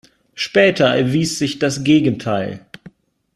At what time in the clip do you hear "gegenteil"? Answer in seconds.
1.83-2.65